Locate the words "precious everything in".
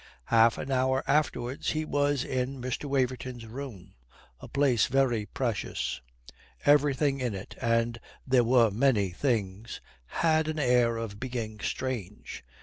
5.27-7.35